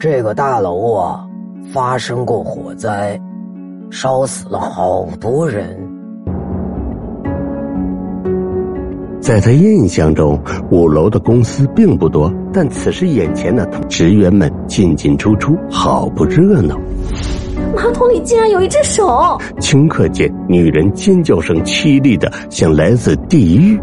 [0.00, 1.26] 这个大楼啊，
[1.74, 3.20] 发生过火灾，
[3.90, 5.78] 烧死了好多人。
[9.20, 10.40] 在他印象中，
[10.70, 16.80] 五楼的公司并不多，但此时眼前的职员们进进出出，好不热闹。
[17.76, 19.38] 马桶里竟然有一只手！
[19.58, 23.78] 顷刻间，女人尖叫声凄厉的像来自地狱。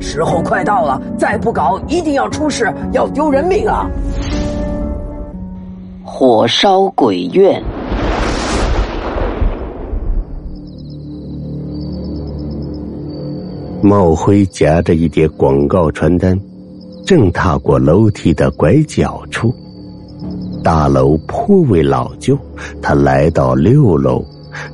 [0.00, 3.88] 时候快到了，再不搞，一定要出事，要丢人命啊！
[6.16, 7.60] 火烧鬼院。
[13.82, 16.38] 茂辉夹着一叠广告传单，
[17.04, 19.52] 正踏过楼梯的拐角处。
[20.62, 22.38] 大楼颇为老旧，
[22.80, 24.24] 他来到六楼，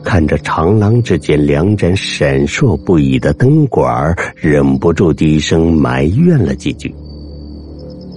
[0.04, 6.94] 看着长廊之间两盏闪烁不已的灯管，忍不住低声埋怨了几句。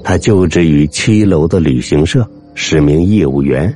[0.04, 2.30] 他就职于七楼的旅行社。
[2.56, 3.74] 是名业务员，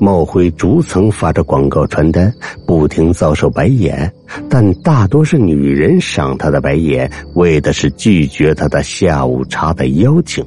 [0.00, 2.32] 茂辉逐层发着广告传单，
[2.66, 4.12] 不停遭受白眼，
[4.48, 10.44] 但大多是女人赏他的白眼，为的是拒绝他的下午茶的邀请。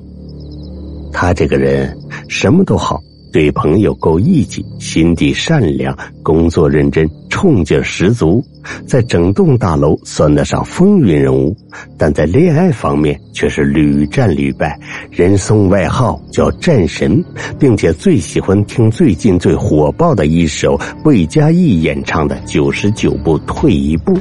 [1.12, 3.02] 他这个人什么都好。
[3.36, 8.42] 对朋友够义气，心地善良，工作认真，冲劲十足，
[8.88, 11.54] 在整栋大楼算得上风云人物。
[11.98, 14.80] 但在恋爱方面却是屡战屡败，
[15.12, 17.22] 人送外号叫“战神”，
[17.60, 24.14] 并且最喜欢听最近最火爆的一首魏佳艺演唱的《九十九步退一步》。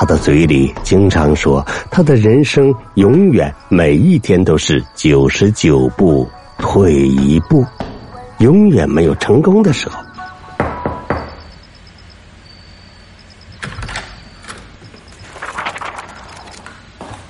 [0.00, 1.60] 他的嘴里经常说，
[1.90, 6.24] 他的人生永远每一天都是九十九步
[6.56, 7.66] 退一步，
[8.38, 10.00] 永远没有成功的时候。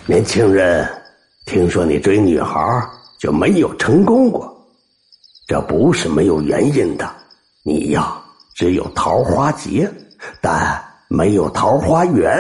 [0.05, 0.86] 年轻人，
[1.47, 2.60] 听说你追女孩
[3.19, 4.55] 就没有成功过，
[5.47, 7.10] 这不是没有原因的。
[7.62, 8.12] 你呀，
[8.54, 9.91] 只有桃花劫，
[10.43, 10.84] 但。
[11.08, 12.38] 没有桃花源，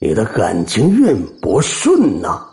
[0.00, 2.44] 你的感情运不顺呐。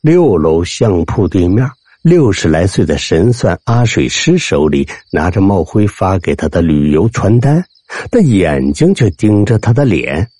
[0.00, 1.68] 六楼相铺对面，
[2.02, 7.62] 六十来岁的神算阿水师手里拿着茂辉发给他的旅游传单，
[8.10, 10.30] 但眼睛却盯着他的脸。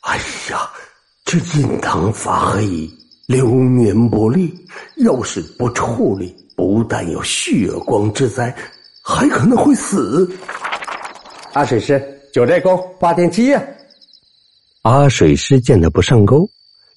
[0.00, 0.16] 哎
[0.50, 0.68] 呀，
[1.24, 2.90] 这印堂发黑，
[3.26, 4.52] 流年不利，
[4.96, 8.52] 要是不处理，不但有血光之灾，
[9.00, 10.28] 还可能会死。
[11.52, 12.00] 阿水师，
[12.32, 13.60] 九寨沟发电机呀！
[14.82, 16.48] 阿水师见他不上钩，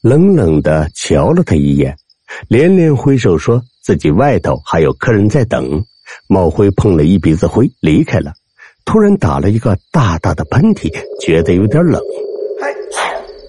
[0.01, 1.97] 冷冷的瞧了他一眼，
[2.47, 5.83] 连连挥手说自己外头还有客人在等。
[6.27, 8.31] 茂辉碰了一鼻子灰，离开了。
[8.85, 11.99] 突然打了一个大大的喷嚏，觉得有点冷。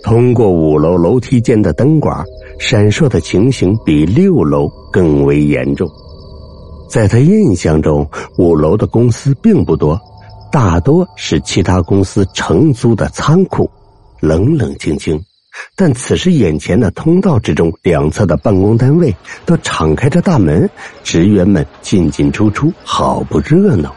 [0.03, 2.25] 通过五楼楼梯间的灯管，
[2.59, 5.87] 闪烁的情形比六楼更为严重。
[6.89, 10.01] 在他印象中，五楼的公司并不多。
[10.55, 13.69] 大多是其他公司承租的仓库，
[14.21, 15.21] 冷冷清清。
[15.75, 19.13] 但此时眼前的通道之中，两侧的办公单位
[19.45, 20.71] 都敞开着大门，
[21.03, 23.93] 职员们进进出出，好不热闹。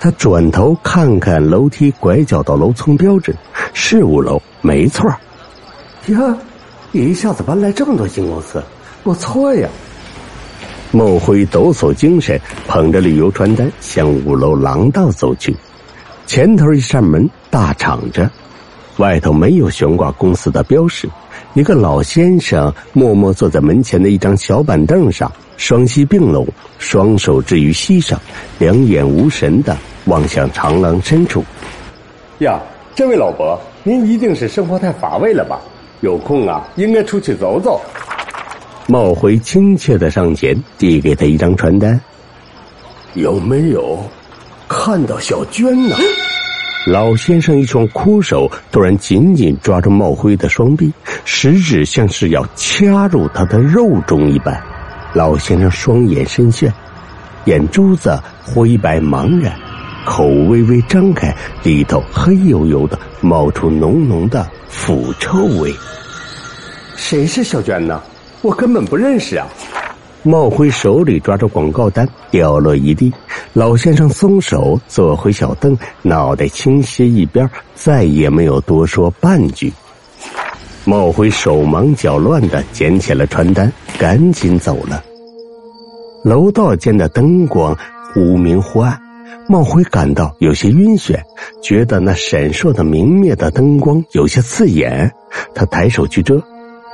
[0.00, 3.32] 他转头看看楼梯拐角的楼层标志，
[3.72, 5.08] 是五楼，没错。
[6.06, 6.36] 呀，
[6.90, 8.60] 一下子搬来这么多新公司，
[9.04, 9.68] 不错呀。
[10.94, 12.38] 孟辉抖擞精神，
[12.68, 15.56] 捧着旅游传单向五楼廊道走去。
[16.26, 18.30] 前头一扇门大敞着，
[18.98, 21.08] 外头没有悬挂公司的标识。
[21.54, 26.46] 一个老先生默默坐在门前的一张小板凳上，双膝并拢，
[26.78, 28.20] 双手置于膝上，
[28.58, 29.74] 两眼无神的
[30.04, 31.42] 望向长廊深处。
[32.40, 32.60] 呀，
[32.94, 35.58] 这位老伯，您一定是生活太乏味了吧？
[36.02, 37.80] 有空啊，应该出去走走。
[38.86, 41.98] 茂辉亲切的上前递给他一张传单，
[43.14, 43.98] 有没有
[44.68, 45.96] 看到小娟呢？
[46.84, 50.92] 老先生一双枯手突然紧紧抓住茂辉的双臂，
[51.24, 54.60] 食指像是要掐入他的肉中一般。
[55.14, 56.72] 老先生双眼深陷，
[57.44, 59.54] 眼珠子灰白茫然，
[60.04, 61.32] 口微微张开，
[61.62, 65.72] 里头黑油油的冒出浓浓的腐臭味。
[66.96, 68.02] 谁是小娟呢？
[68.42, 69.46] 我根本不认识啊！
[70.24, 73.12] 茂辉手里抓着广告单掉落一地，
[73.52, 79.72] 老先生松手坐回小凳，脑袋倾斜一边，再也没有多说半句。
[80.84, 85.02] 茂辉手忙脚乱的捡起了传单，赶紧走了。
[86.24, 87.76] 楼道间的灯光
[88.12, 89.00] 忽明忽暗，
[89.48, 91.16] 茂辉感到有些晕眩，
[91.62, 95.12] 觉得那闪烁的明灭的灯光有些刺眼，
[95.54, 96.42] 他抬手去遮。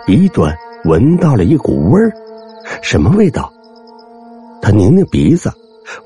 [0.06, 0.54] 鼻端
[0.88, 2.10] 闻到了一股味儿，
[2.80, 3.52] 什么味道？
[4.62, 5.52] 他拧拧鼻子，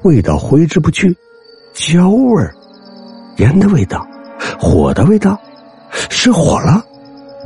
[0.02, 1.17] 味道挥之不去，
[1.73, 2.52] 焦味儿，
[3.37, 4.05] 烟的味道，
[4.58, 5.40] 火的味道，
[6.11, 6.84] 失火了。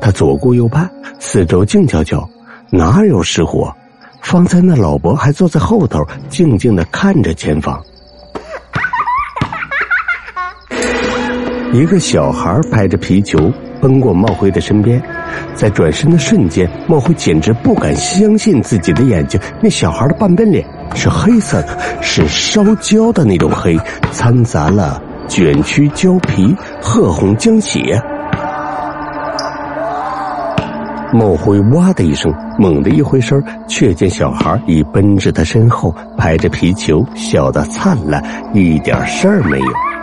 [0.01, 2.27] 他左顾右盼，四周静悄悄，
[2.71, 3.71] 哪有失火？
[4.23, 7.85] 方才那老伯还坐在后头，静静的看着前方。
[11.73, 15.03] 一个小孩拍着皮球奔过茂辉的身边，
[15.55, 19.39] 在转身的瞬间，茂辉简直不敢相信自己的眼睛。
[19.61, 20.65] 那小孩的半边脸
[20.95, 23.77] 是黑色的，是烧焦的那种黑，
[24.11, 28.01] 掺杂了卷曲焦皮、褐红浆血。
[31.13, 38.23] 茂辉哇的一声，猛地一回身，却见小孩已奔至他身后，拍着皮球，笑得灿烂，
[38.55, 39.96] 一点事儿没有。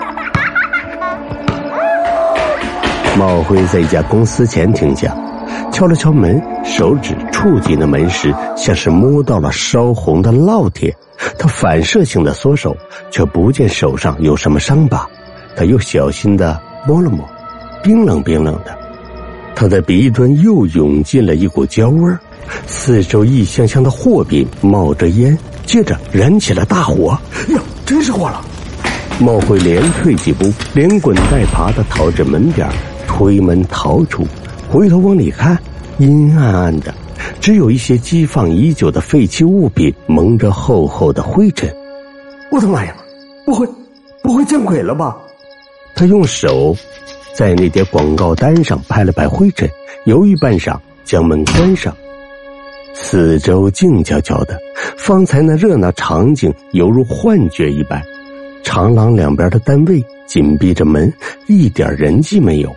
[3.18, 5.16] 茂辉在一家公司前停下，
[5.72, 10.96] 敲了敲门，手指触及那门时，像是摸到了烧红的烙铁。
[11.38, 12.76] 他反射性的缩手，
[13.12, 15.08] 却不见手上有什么伤疤。
[15.56, 17.24] 他又小心的摸了摸，
[17.84, 18.76] 冰冷冰冷的。
[19.56, 22.20] 他的鼻端又涌进了一股焦味儿，
[22.66, 25.38] 四周一箱箱的货品冒着烟，
[25.68, 27.16] 接着燃起了大火。
[27.50, 28.44] 呀，真是火了！
[29.20, 32.68] 茂辉连退几步，连滚带爬的逃至门边。
[33.14, 34.26] 推门逃出，
[34.72, 35.56] 回头往里看，
[36.00, 36.92] 阴暗暗的，
[37.40, 41.72] 只有一些积放已久的废弃物品蒙着厚厚的灰尘。
[42.52, 42.96] 我的妈呀！
[43.46, 43.68] 不会，
[44.24, 45.16] 不会见鬼了吧？
[45.96, 46.76] 他用手
[47.36, 49.70] 在那叠广告单上拍了拍灰尘，
[50.06, 50.76] 犹豫半晌，
[51.06, 51.96] 将门关上。
[52.96, 54.58] 四周静悄悄的，
[54.98, 58.02] 方才那热闹场景犹如幻觉一般。
[58.64, 61.14] 长廊两边的单位紧闭着门，
[61.46, 62.76] 一点人迹没有。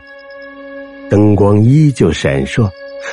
[1.09, 2.69] 灯光依旧闪烁，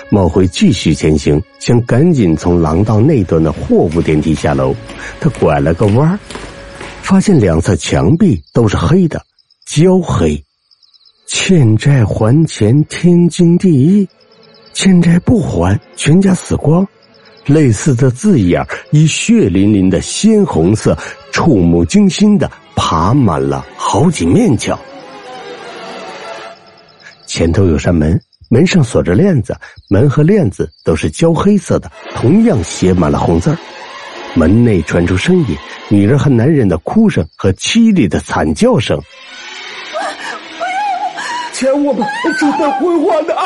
[0.09, 4.75] 茂辉继续前行，想赶紧从廊道那端的货物电梯下楼。
[5.19, 6.19] 他拐了个弯
[7.01, 9.21] 发现两侧墙壁都是黑的，
[9.65, 10.43] 焦黑。
[11.27, 14.07] 欠债还钱天经地义，
[14.73, 16.85] 欠债不还全家死光。
[17.45, 20.97] 类似的字眼以血淋淋的鲜红色，
[21.31, 24.79] 触目惊心的爬满了好几面墙。
[27.33, 29.57] 前头有扇门，门上锁着链子，
[29.89, 33.57] 门和链子都是焦黑色的，同样写满了红字
[34.35, 35.57] 门内传出声音，
[35.89, 39.01] 女人和男人的哭声和凄厉的惨叫声。
[41.53, 42.05] 钱我们
[42.39, 43.43] 正在归还的啊！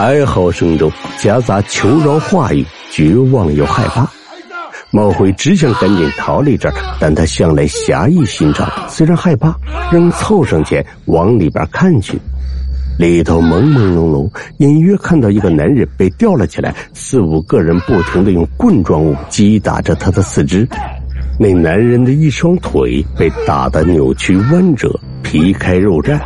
[0.00, 0.90] 哀嚎声中
[1.20, 4.10] 夹杂求饶话语，绝望又害怕。
[4.90, 9.56] 茂辉只想赶紧逃离这儿，但他向来侠义心肠，虽然害怕，
[9.92, 12.18] 仍凑上前往里边看去。
[13.02, 20.64] 里头朦朦胧胧，隐约看到一个男人被吊了起来，四五个人不停的用棍状物击打着他的四肢。
[21.36, 24.88] 那男人的一双腿被打得扭曲弯折，
[25.20, 26.16] 皮开肉绽，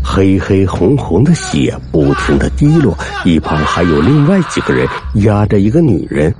[0.00, 2.96] 黑黑红红的血不停的滴落。
[3.24, 4.86] 一旁还有另外几个人
[5.24, 6.32] 压着一个女人。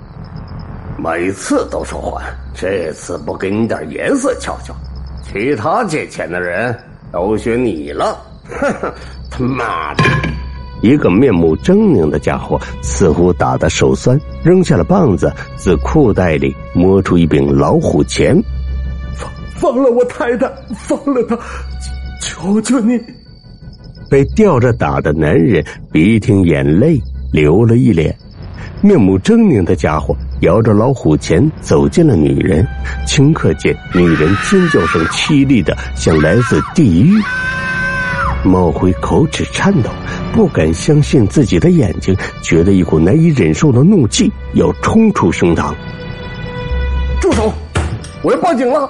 [0.97, 2.25] 每次都说还，
[2.55, 4.73] 这次不给你点颜色瞧瞧，
[5.25, 6.73] 其他借钱的人
[7.11, 8.17] 都学你了。
[8.45, 8.93] 哼哼。
[9.37, 10.05] 他妈的！
[10.81, 18.43] 一个面目狰狞的家伙似乎打得手酸，扔下了棒子，自裤袋里摸出一柄老虎钳，
[19.15, 21.39] 放放了我太太，放了他，
[22.23, 22.99] 求求你！
[24.09, 25.63] 被吊着打的男人
[25.93, 26.99] 鼻涕眼泪
[27.33, 28.17] 流了一脸，
[28.81, 32.67] 面目狰狞的家伙摇着老虎钳走进了女人，
[33.07, 37.21] 顷刻间，女人尖叫声凄厉的像来自地狱。
[38.47, 39.91] 茂辉口齿颤抖，
[40.33, 45.75] 不敢相信自己的眼睛，觉得一股难以忍受的怒气要冲出胸膛。
[47.21, 47.53] 住手！
[48.23, 48.89] 我要报警了！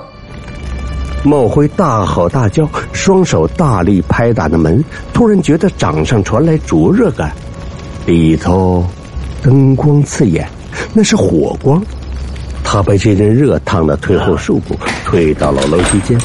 [1.24, 7.32] 茂辉大吼大叫，双手大力拍打着门，突然觉得掌上传来灼热感，
[8.04, 8.86] 里头
[9.42, 10.48] 灯光刺眼，
[10.92, 11.82] 那是火光。
[12.62, 16.18] 他被这阵热烫的退后数步，退到了楼梯间。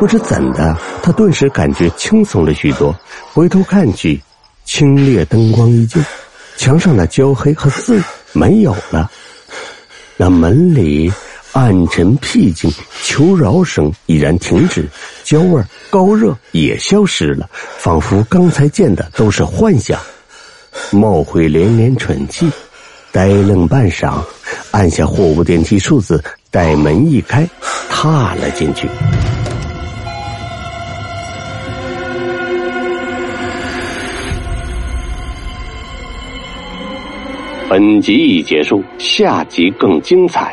[0.00, 2.98] 不知怎的，他顿时感觉轻松了许多。
[3.34, 4.18] 回头看去，
[4.64, 6.00] 清冽灯光依旧，
[6.56, 8.02] 墙上的焦黑和字
[8.32, 9.10] 没有了。
[10.16, 11.12] 那门里
[11.52, 14.88] 暗沉僻静，求饶声已然停止，
[15.22, 20.00] 焦味高热也消失了，仿佛刚才见的都是幻想。
[20.90, 22.50] 冒辉连连喘气，
[23.12, 24.18] 呆愣半晌，
[24.70, 27.46] 按下货物电梯数字，待门一开，
[27.90, 28.88] 踏了进去。
[37.70, 40.52] 本集已结束，下集更精彩。